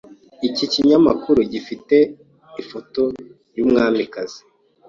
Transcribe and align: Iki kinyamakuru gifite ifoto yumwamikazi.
Iki 0.47 0.65
kinyamakuru 0.73 1.39
gifite 1.51 1.95
ifoto 2.61 3.03
yumwamikazi. 3.57 4.41